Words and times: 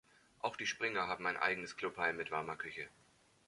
Auch 0.39 0.55
die 0.55 0.65
Springer 0.65 1.07
haben 1.07 1.27
ein 1.27 1.37
eigenes 1.37 1.77
Clubheim 1.77 2.17
mit 2.17 2.31
warmer 2.31 2.55
Küche. 2.55 2.87